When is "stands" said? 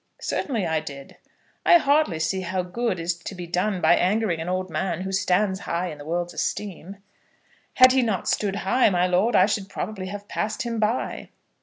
5.11-5.59